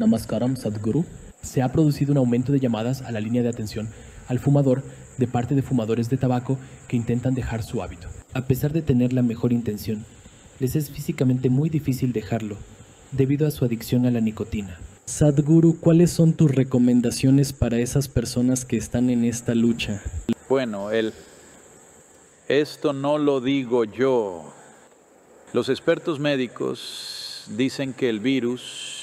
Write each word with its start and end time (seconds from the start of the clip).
Namaskaram 0.00 0.56
Sadhguru, 0.56 1.04
se 1.42 1.62
ha 1.62 1.70
producido 1.70 2.12
un 2.12 2.18
aumento 2.18 2.52
de 2.52 2.58
llamadas 2.58 3.02
a 3.02 3.12
la 3.12 3.20
línea 3.20 3.42
de 3.42 3.50
atención 3.50 3.88
al 4.28 4.38
fumador 4.38 4.82
de 5.18 5.26
parte 5.26 5.54
de 5.54 5.62
fumadores 5.62 6.08
de 6.08 6.16
tabaco 6.16 6.58
que 6.88 6.96
intentan 6.96 7.34
dejar 7.34 7.62
su 7.62 7.82
hábito. 7.82 8.08
A 8.32 8.46
pesar 8.46 8.72
de 8.72 8.80
tener 8.80 9.12
la 9.12 9.22
mejor 9.22 9.52
intención, 9.52 10.04
les 10.58 10.74
es 10.74 10.90
físicamente 10.90 11.50
muy 11.50 11.68
difícil 11.68 12.12
dejarlo 12.12 12.56
debido 13.12 13.46
a 13.46 13.50
su 13.50 13.64
adicción 13.64 14.06
a 14.06 14.10
la 14.10 14.20
nicotina. 14.20 14.78
Sadhguru, 15.04 15.78
¿cuáles 15.80 16.10
son 16.10 16.32
tus 16.32 16.50
recomendaciones 16.50 17.52
para 17.52 17.78
esas 17.78 18.08
personas 18.08 18.64
que 18.64 18.76
están 18.76 19.10
en 19.10 19.24
esta 19.24 19.54
lucha? 19.54 20.00
Bueno, 20.48 20.92
el, 20.92 21.12
esto 22.48 22.92
no 22.92 23.18
lo 23.18 23.40
digo 23.40 23.84
yo. 23.84 24.50
Los 25.52 25.68
expertos 25.68 26.20
médicos 26.20 27.44
dicen 27.56 27.92
que 27.92 28.08
el 28.08 28.20
virus, 28.20 28.99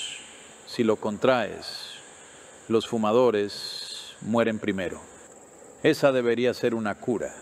si 0.67 0.83
lo 0.83 0.97
contraes, 0.97 1.65
los 2.67 2.87
fumadores 2.87 4.15
mueren 4.21 4.59
primero. 4.59 4.99
Esa 5.81 6.11
debería 6.11 6.53
ser 6.53 6.75
una 6.75 6.95
cura. 6.95 7.33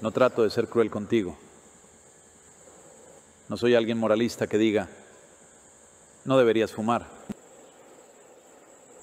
No 0.00 0.10
trato 0.10 0.42
de 0.42 0.50
ser 0.50 0.68
cruel 0.68 0.90
contigo. 0.90 1.36
No 3.48 3.56
soy 3.56 3.74
alguien 3.74 3.98
moralista 3.98 4.46
que 4.46 4.58
diga, 4.58 4.88
no 6.24 6.38
deberías 6.38 6.72
fumar. 6.72 7.06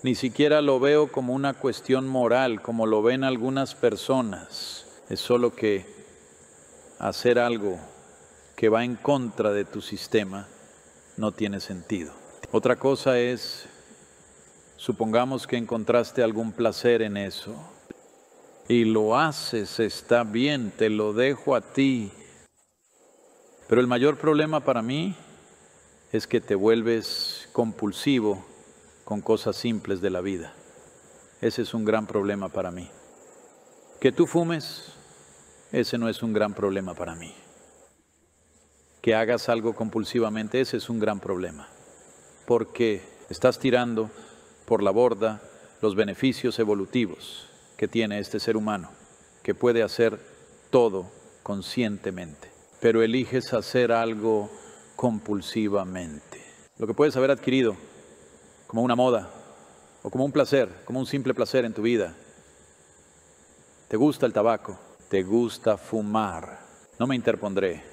Ni 0.02 0.16
siquiera 0.16 0.62
lo 0.62 0.80
veo 0.80 1.12
como 1.12 1.34
una 1.34 1.54
cuestión 1.54 2.08
moral, 2.08 2.62
como 2.62 2.86
lo 2.86 3.02
ven 3.02 3.23
algunas 3.23 3.76
personas. 3.76 4.86
Es 5.09 5.22
solo 5.22 5.56
que 5.56 5.86
hacer 7.00 7.40
algo 7.40 7.80
que 8.56 8.70
va 8.70 8.84
en 8.84 8.96
contra 8.96 9.52
de 9.52 9.66
tu 9.66 9.82
sistema 9.82 10.48
no 11.18 11.32
tiene 11.32 11.60
sentido. 11.60 12.14
Otra 12.52 12.76
cosa 12.76 13.20
es, 13.20 13.66
supongamos 14.78 15.48
que 15.48 15.58
encontraste 15.58 16.23
algún 16.23 16.52
placer 16.52 17.02
en 17.02 17.18
eso 17.18 17.56
y 18.68 18.86
lo 18.86 19.18
haces, 19.18 19.80
está 19.80 20.23
bien, 20.23 20.72
te 20.72 20.90
lo 20.90 21.14
dejo 21.14 21.56
a 21.56 21.62
ti 21.62 22.12
pero 23.73 23.82
el 23.82 23.88
mayor 23.88 24.18
problema 24.18 24.60
para 24.60 24.84
mí 24.84 25.16
es 26.12 26.28
que 26.28 26.42
te 26.42 26.54
vuelves 26.54 27.50
compulsivo 27.54 28.45
con 29.04 29.22
cosas 29.22 29.56
simples 29.56 30.00
de 30.00 30.10
la 30.10 30.22
vida. 30.22 30.54
Ese 31.42 31.64
es 31.64 31.73
un 31.73 31.84
gran 31.84 32.06
problema 32.06 32.50
para 32.50 32.70
mí. 32.70 32.90
Que 34.00 34.12
tú 34.12 34.28
fumes, 34.28 34.94
ese 35.72 35.98
no 35.98 36.08
es 36.08 36.22
un 36.22 36.34
gran 36.34 36.54
problema 36.54 36.94
para 36.94 37.16
mí. 37.16 37.34
Que 39.04 39.14
hagas 39.14 39.50
algo 39.50 39.76
compulsivamente, 39.76 40.59
ese 40.59 40.78
es 40.78 40.90
un 40.90 41.00
gran 41.00 41.20
problema. 41.20 41.68
Porque 42.48 43.04
estás 43.30 43.60
tirando 43.60 44.10
por 44.66 44.82
la 44.82 44.90
borda 44.90 45.44
los 45.80 45.94
beneficios 45.94 46.58
evolutivos 46.58 47.48
que 47.78 47.88
tiene 47.88 48.18
este 48.18 48.40
ser 48.40 48.58
humano, 48.58 48.90
que 49.44 49.54
puede 49.54 49.84
hacer 49.84 50.20
todo 50.72 51.12
conscientemente 51.44 52.54
pero 52.84 53.02
eliges 53.02 53.54
hacer 53.54 53.94
algo 53.94 54.52
compulsivamente. 54.98 56.44
Lo 56.78 56.86
que 56.86 56.94
puedes 56.94 57.16
haber 57.16 57.32
adquirido 57.32 57.78
como 58.67 58.82
una 58.82 58.94
moda 58.94 59.30
o 60.02 60.10
como 60.10 60.26
un 60.26 60.34
placer, 60.34 60.67
como 60.84 61.00
un 61.00 61.06
simple 61.06 61.34
placer 61.34 61.64
en 61.64 61.73
tu 61.73 61.82
vida. 61.82 62.14
Te 63.88 63.95
gusta 63.95 64.26
el 64.26 64.34
tabaco, 64.34 64.78
te 65.10 65.23
gusta 65.23 65.78
fumar. 65.78 66.60
No 67.00 67.08
me 67.08 67.16
interpondré. 67.16 67.92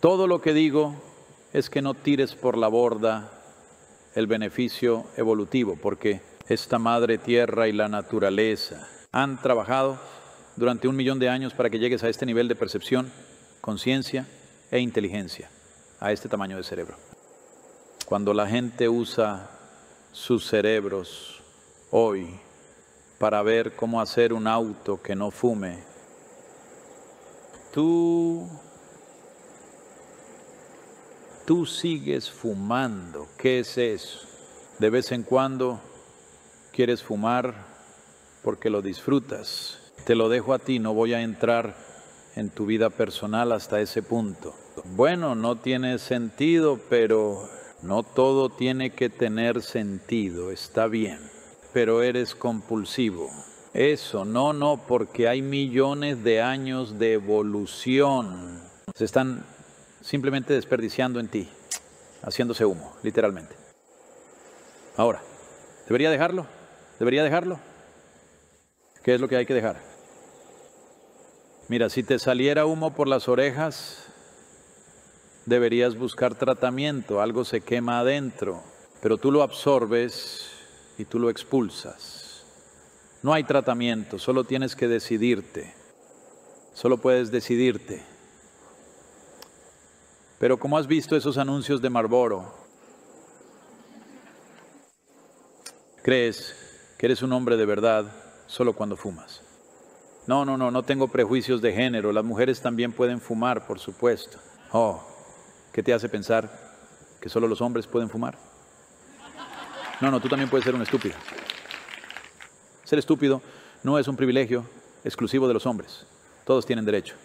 Todo 0.00 0.28
lo 0.28 0.40
que 0.40 0.54
digo 0.54 0.94
es 1.52 1.70
que 1.70 1.82
no 1.82 1.94
tires 1.94 2.36
por 2.36 2.56
la 2.56 2.68
borda 2.68 3.32
el 4.14 4.28
beneficio 4.28 5.04
evolutivo, 5.16 5.76
porque 5.80 6.20
esta 6.48 6.78
madre 6.78 7.18
tierra 7.18 7.66
y 7.66 7.72
la 7.72 7.88
naturaleza 7.88 8.88
han 9.10 9.42
trabajado 9.42 9.98
durante 10.54 10.86
un 10.86 10.94
millón 10.94 11.18
de 11.18 11.28
años 11.28 11.52
para 11.52 11.68
que 11.68 11.80
llegues 11.80 12.04
a 12.04 12.08
este 12.08 12.26
nivel 12.26 12.46
de 12.46 12.54
percepción, 12.54 13.10
conciencia 13.60 14.28
e 14.70 14.78
inteligencia, 14.78 15.50
a 15.98 16.12
este 16.12 16.28
tamaño 16.28 16.56
de 16.56 16.62
cerebro. 16.62 16.96
Cuando 18.06 18.32
la 18.32 18.46
gente 18.46 18.88
usa 18.88 19.50
sus 20.12 20.46
cerebros 20.46 21.42
hoy 21.90 22.38
para 23.18 23.42
ver 23.42 23.74
cómo 23.74 24.00
hacer 24.00 24.32
un 24.32 24.46
auto 24.46 25.02
que 25.02 25.16
no 25.16 25.32
fume, 25.32 25.78
tú, 27.72 28.48
tú 31.48 31.64
sigues 31.64 32.30
fumando. 32.30 33.26
¿Qué 33.38 33.60
es 33.60 33.78
eso? 33.78 34.20
De 34.78 34.90
vez 34.90 35.12
en 35.12 35.22
cuando 35.22 35.80
quieres 36.72 37.02
fumar 37.02 37.64
porque 38.44 38.68
lo 38.68 38.82
disfrutas 38.82 39.78
te 40.04 40.14
lo 40.14 40.28
dejo 40.28 40.52
a 40.52 40.58
ti, 40.58 40.78
no 40.78 40.92
voy 40.92 41.14
a 41.14 41.22
entrar 41.22 41.74
en 42.36 42.50
tu 42.50 42.66
vida 42.66 42.90
personal 42.90 43.52
hasta 43.52 43.80
ese 43.80 44.02
punto. 44.02 44.54
Bueno, 44.96 45.34
no 45.34 45.56
tiene 45.56 45.98
sentido, 45.98 46.78
pero 46.90 47.48
no 47.82 48.02
todo 48.02 48.50
tiene 48.50 48.90
que 48.90 49.08
tener 49.08 49.62
sentido, 49.62 50.50
está 50.50 50.86
bien, 50.86 51.18
pero 51.72 52.02
eres 52.02 52.34
compulsivo. 52.34 53.30
Eso, 53.72 54.24
no, 54.24 54.52
no, 54.52 54.80
porque 54.86 55.28
hay 55.28 55.42
millones 55.42 56.22
de 56.24 56.42
años 56.42 56.98
de 56.98 57.14
evolución. 57.14 58.62
Se 58.94 59.04
están 59.04 59.44
simplemente 60.08 60.54
desperdiciando 60.54 61.20
en 61.20 61.28
ti, 61.28 61.50
haciéndose 62.22 62.64
humo, 62.64 62.96
literalmente. 63.02 63.54
Ahora, 64.96 65.20
¿debería 65.86 66.10
dejarlo? 66.10 66.46
¿Debería 66.98 67.22
dejarlo? 67.22 67.60
¿Qué 69.04 69.14
es 69.14 69.20
lo 69.20 69.28
que 69.28 69.36
hay 69.36 69.44
que 69.44 69.52
dejar? 69.52 69.76
Mira, 71.68 71.90
si 71.90 72.02
te 72.02 72.18
saliera 72.18 72.64
humo 72.64 72.94
por 72.94 73.06
las 73.06 73.28
orejas, 73.28 74.06
deberías 75.44 75.94
buscar 75.98 76.34
tratamiento, 76.34 77.20
algo 77.20 77.44
se 77.44 77.60
quema 77.60 78.00
adentro, 78.00 78.62
pero 79.02 79.18
tú 79.18 79.30
lo 79.30 79.42
absorbes 79.42 80.52
y 80.96 81.04
tú 81.04 81.18
lo 81.18 81.28
expulsas. 81.28 82.46
No 83.22 83.34
hay 83.34 83.44
tratamiento, 83.44 84.18
solo 84.18 84.44
tienes 84.44 84.74
que 84.74 84.88
decidirte, 84.88 85.74
solo 86.72 86.96
puedes 86.96 87.30
decidirte. 87.30 88.02
Pero 90.38 90.58
como 90.58 90.78
has 90.78 90.86
visto 90.86 91.16
esos 91.16 91.36
anuncios 91.36 91.82
de 91.82 91.90
Marlboro, 91.90 92.54
crees 96.02 96.54
que 96.96 97.06
eres 97.06 97.22
un 97.22 97.32
hombre 97.32 97.56
de 97.56 97.66
verdad 97.66 98.04
solo 98.46 98.72
cuando 98.72 98.96
fumas. 98.96 99.42
No, 100.26 100.44
no, 100.44 100.56
no, 100.56 100.70
no 100.70 100.82
tengo 100.82 101.08
prejuicios 101.08 101.60
de 101.60 101.72
género. 101.72 102.12
Las 102.12 102.24
mujeres 102.24 102.60
también 102.60 102.92
pueden 102.92 103.20
fumar, 103.20 103.66
por 103.66 103.78
supuesto. 103.78 104.38
Oh, 104.72 105.02
¿qué 105.72 105.82
te 105.82 105.92
hace 105.92 106.08
pensar 106.08 106.50
que 107.20 107.28
solo 107.28 107.48
los 107.48 107.60
hombres 107.60 107.86
pueden 107.86 108.10
fumar? 108.10 108.36
No, 110.00 110.10
no, 110.10 110.20
tú 110.20 110.28
también 110.28 110.48
puedes 110.50 110.64
ser 110.64 110.74
un 110.74 110.82
estúpido. 110.82 111.16
Ser 112.84 112.98
estúpido 112.98 113.42
no 113.82 113.98
es 113.98 114.06
un 114.06 114.16
privilegio 114.16 114.64
exclusivo 115.02 115.48
de 115.48 115.54
los 115.54 115.66
hombres. 115.66 116.06
Todos 116.44 116.64
tienen 116.64 116.84
derecho. 116.84 117.16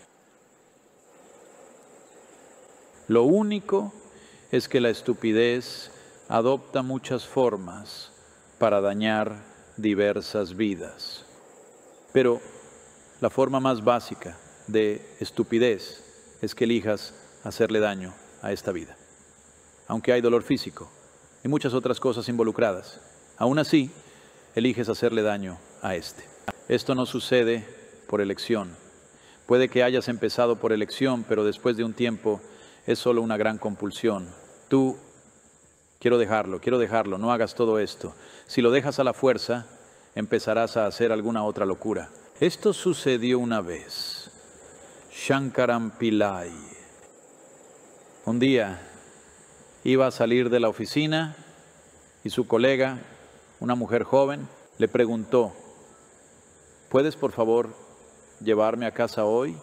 Lo 3.08 3.24
único 3.24 3.94
es 4.52 4.70
que 4.70 4.80
la 4.80 4.90
estupidez 4.90 5.92
adopta 6.30 6.82
muchas 6.84 7.26
formas 7.26 8.12
para 8.60 8.80
dañar 8.80 9.44
diversas 9.78 10.56
vidas. 10.56 11.26
Pero 12.14 12.40
la 13.20 13.30
forma 13.30 13.60
más 13.60 13.84
básica 13.84 14.38
de 14.68 15.02
estupidez 15.20 16.04
es 16.42 16.56
que 16.56 16.64
elijas 16.64 17.14
hacerle 17.44 17.80
daño 17.80 18.14
a 18.42 18.52
esta 18.52 18.72
vida. 18.72 18.96
Aunque 19.88 20.14
hay 20.14 20.22
dolor 20.22 20.44
físico 20.44 20.90
y 21.44 21.48
muchas 21.50 21.74
otras 21.74 22.00
cosas 22.00 22.30
involucradas, 22.30 23.02
aún 23.38 23.60
así 23.60 23.92
eliges 24.56 24.88
hacerle 24.88 25.24
daño 25.24 25.58
a 25.82 25.96
este. 25.96 26.24
Esto 26.70 26.96
no 26.96 27.06
sucede 27.06 27.68
por 28.08 28.22
elección. 28.22 28.76
Puede 29.46 29.68
que 29.68 29.84
hayas 29.84 30.08
empezado 30.08 30.56
por 30.58 30.72
elección, 30.72 31.26
pero 31.28 31.44
después 31.44 31.76
de 31.76 31.84
un 31.84 31.94
tiempo 31.94 32.40
es 32.86 33.00
solo 33.00 33.22
una 33.22 33.38
gran 33.38 33.58
compulsión. 33.58 34.28
Tú, 34.68 34.98
quiero 36.00 36.18
dejarlo, 36.18 36.60
quiero 36.60 36.80
dejarlo, 36.80 37.18
no 37.18 37.32
hagas 37.32 37.56
todo 37.56 37.80
esto. 37.80 38.14
Si 38.48 38.62
lo 38.62 38.72
dejas 38.72 39.00
a 39.00 39.04
la 39.04 39.14
fuerza, 39.14 39.66
empezarás 40.16 40.78
a 40.78 40.86
hacer 40.86 41.12
alguna 41.12 41.44
otra 41.44 41.66
locura. 41.66 42.10
Esto 42.40 42.74
sucedió 42.74 43.40
una 43.40 43.62
vez. 43.62 44.30
Shankaram 45.12 45.92
Pillai. 45.92 46.52
Un 48.26 48.40
día 48.40 48.82
iba 49.84 50.08
a 50.08 50.12
salir 50.12 50.50
de 50.50 50.60
la 50.60 50.70
oficina 50.70 51.36
y 52.24 52.30
su 52.30 52.48
colega, 52.48 53.00
una 53.60 53.76
mujer 53.76 54.04
joven, 54.04 54.48
le 54.78 54.88
preguntó, 54.88 55.54
¿puedes 56.90 57.16
por 57.16 57.32
favor 57.32 57.70
llevarme 58.42 58.86
a 58.86 58.92
casa 58.92 59.26
hoy? 59.26 59.58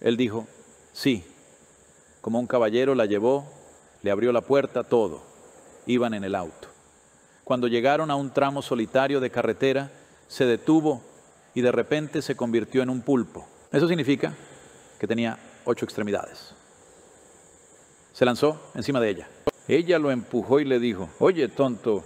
Él 0.00 0.16
dijo, 0.16 0.46
sí, 0.92 1.24
como 2.22 2.38
un 2.38 2.46
caballero, 2.46 2.94
la 2.94 3.04
llevó, 3.04 3.44
le 4.02 4.10
abrió 4.10 4.32
la 4.32 4.40
puerta, 4.40 4.84
todo. 4.84 5.22
Iban 5.86 6.14
en 6.14 6.24
el 6.24 6.34
auto. 6.34 6.68
Cuando 7.44 7.66
llegaron 7.66 8.10
a 8.10 8.16
un 8.16 8.30
tramo 8.30 8.62
solitario 8.62 9.20
de 9.20 9.30
carretera, 9.30 9.90
se 10.28 10.46
detuvo 10.46 11.02
y 11.52 11.60
de 11.60 11.72
repente 11.72 12.22
se 12.22 12.36
convirtió 12.36 12.82
en 12.82 12.90
un 12.90 13.02
pulpo. 13.02 13.46
Eso 13.72 13.88
significa 13.88 14.32
que 14.98 15.08
tenía 15.08 15.36
ocho 15.64 15.84
extremidades. 15.84 16.54
Se 18.12 18.24
lanzó 18.24 18.70
encima 18.74 19.00
de 19.00 19.10
ella. 19.10 19.28
Ella 19.66 19.98
lo 19.98 20.12
empujó 20.12 20.60
y 20.60 20.64
le 20.64 20.78
dijo, 20.78 21.10
oye 21.18 21.48
tonto, 21.48 22.04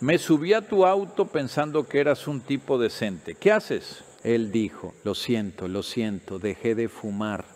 me 0.00 0.18
subí 0.18 0.52
a 0.52 0.66
tu 0.66 0.84
auto 0.84 1.26
pensando 1.26 1.86
que 1.86 2.00
eras 2.00 2.26
un 2.26 2.40
tipo 2.40 2.76
decente. 2.76 3.36
¿Qué 3.36 3.52
haces? 3.52 4.02
Él 4.24 4.50
dijo, 4.50 4.94
lo 5.04 5.14
siento, 5.14 5.68
lo 5.68 5.84
siento, 5.84 6.40
dejé 6.40 6.74
de 6.74 6.88
fumar. 6.88 7.53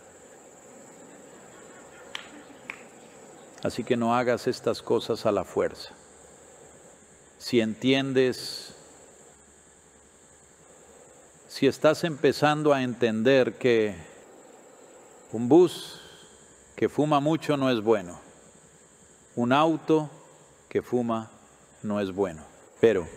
Así 3.62 3.82
que 3.82 3.96
no 3.96 4.14
hagas 4.14 4.46
estas 4.46 4.82
cosas 4.82 5.26
a 5.26 5.32
la 5.32 5.44
fuerza. 5.44 5.90
Si 7.38 7.60
entiendes, 7.60 8.75
si 11.49 11.66
estás 11.66 12.05
empezando 12.05 12.72
a 12.72 12.82
entender 12.82 13.58
que 13.58 13.96
un 15.32 15.49
bus 15.49 16.00
que 16.76 16.88
fuma 16.88 17.20
mucho 17.20 17.56
no 17.56 17.70
es 17.70 17.81
bueno, 17.81 18.20
un 19.34 19.52
auto 19.52 20.08
que 20.69 20.82
fuma 20.82 21.31
no 21.82 22.00
es 22.00 22.12
bueno, 22.12 22.43
pero 22.81 23.08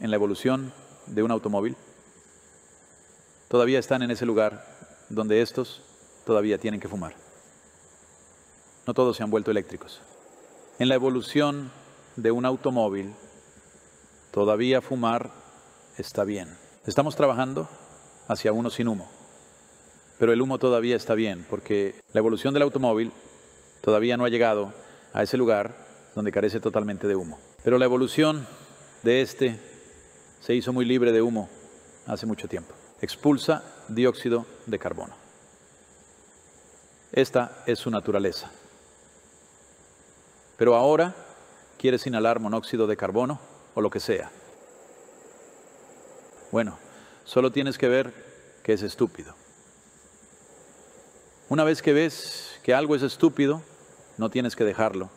en 0.00 0.10
la 0.10 0.16
evolución 0.16 0.72
de 1.06 1.22
un 1.22 1.30
automóvil, 1.30 1.76
todavía 3.48 3.78
están 3.78 4.02
en 4.02 4.10
ese 4.10 4.26
lugar 4.26 4.64
donde 5.08 5.42
estos 5.42 5.82
todavía 6.24 6.58
tienen 6.58 6.80
que 6.80 6.88
fumar. 6.88 7.14
No 8.86 8.94
todos 8.94 9.16
se 9.16 9.22
han 9.22 9.30
vuelto 9.30 9.50
eléctricos. 9.50 10.00
En 10.78 10.88
la 10.88 10.96
evolución 10.96 11.70
de 12.16 12.32
un 12.32 12.44
automóvil, 12.44 13.14
todavía 14.32 14.80
fumar 14.80 15.30
está 15.98 16.24
bien. 16.24 16.56
Estamos 16.84 17.14
trabajando 17.14 17.68
hacia 18.26 18.52
uno 18.52 18.70
sin 18.70 18.88
humo, 18.88 19.08
pero 20.18 20.32
el 20.32 20.42
humo 20.42 20.58
todavía 20.58 20.96
está 20.96 21.14
bien 21.14 21.46
porque 21.48 21.94
la 22.12 22.18
evolución 22.18 22.54
del 22.54 22.64
automóvil 22.64 23.12
todavía 23.82 24.16
no 24.16 24.24
ha 24.24 24.30
llegado 24.30 24.72
a 25.12 25.22
ese 25.22 25.36
lugar 25.36 25.76
donde 26.16 26.32
carece 26.32 26.58
totalmente 26.58 27.06
de 27.06 27.14
humo. 27.14 27.38
Pero 27.62 27.78
la 27.78 27.84
evolución 27.84 28.46
de 29.04 29.22
este 29.22 29.60
se 30.40 30.54
hizo 30.54 30.72
muy 30.72 30.84
libre 30.84 31.12
de 31.12 31.22
humo 31.22 31.48
hace 32.06 32.26
mucho 32.26 32.48
tiempo. 32.48 32.74
Expulsa 33.00 33.62
dióxido 33.86 34.44
de 34.66 34.78
carbono. 34.78 35.14
Esta 37.12 37.62
es 37.66 37.78
su 37.78 37.90
naturaleza. 37.90 38.50
Pero 40.62 40.76
ahora 40.76 41.12
quieres 41.76 42.06
inhalar 42.06 42.38
monóxido 42.38 42.86
de 42.86 42.96
carbono 42.96 43.40
o 43.74 43.80
lo 43.80 43.90
que 43.90 43.98
sea. 43.98 44.30
Bueno, 46.52 46.78
solo 47.24 47.50
tienes 47.50 47.78
que 47.78 47.88
ver 47.88 48.14
que 48.62 48.72
es 48.74 48.82
estúpido. 48.82 49.34
Una 51.48 51.64
vez 51.64 51.82
que 51.82 51.92
ves 51.92 52.60
que 52.62 52.74
algo 52.74 52.94
es 52.94 53.02
estúpido, 53.02 53.60
no 54.18 54.30
tienes 54.30 54.54
que 54.54 54.62
dejarlo, 54.62 55.10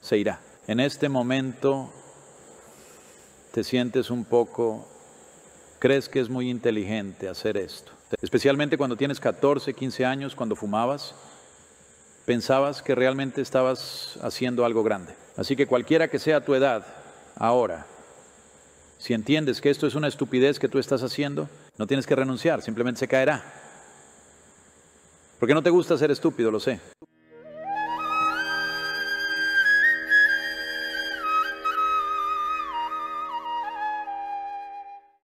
se 0.00 0.16
irá. 0.16 0.40
En 0.66 0.80
este 0.80 1.10
momento 1.10 1.92
te 3.52 3.64
sientes 3.64 4.10
un 4.10 4.24
poco, 4.24 4.88
crees 5.78 6.08
que 6.08 6.20
es 6.20 6.30
muy 6.30 6.48
inteligente 6.48 7.28
hacer 7.28 7.58
esto, 7.58 7.92
especialmente 8.22 8.78
cuando 8.78 8.96
tienes 8.96 9.20
14, 9.20 9.74
15 9.74 10.06
años, 10.06 10.34
cuando 10.34 10.56
fumabas, 10.56 11.14
pensabas 12.30 12.80
que 12.80 12.94
realmente 12.94 13.42
estabas 13.42 14.16
haciendo 14.22 14.64
algo 14.64 14.84
grande. 14.84 15.16
Así 15.36 15.56
que 15.56 15.66
cualquiera 15.66 16.06
que 16.06 16.20
sea 16.20 16.44
tu 16.44 16.54
edad, 16.54 16.86
ahora, 17.34 17.86
si 18.98 19.14
entiendes 19.14 19.60
que 19.60 19.68
esto 19.68 19.88
es 19.88 19.96
una 19.96 20.06
estupidez 20.06 20.60
que 20.60 20.68
tú 20.68 20.78
estás 20.78 21.02
haciendo, 21.02 21.48
no 21.76 21.88
tienes 21.88 22.06
que 22.06 22.14
renunciar, 22.14 22.62
simplemente 22.62 23.00
se 23.00 23.08
caerá. 23.08 23.42
Porque 25.40 25.54
no 25.54 25.62
te 25.64 25.70
gusta 25.70 25.98
ser 25.98 26.12
estúpido, 26.12 26.52
lo 26.52 26.60
sé. 26.60 26.78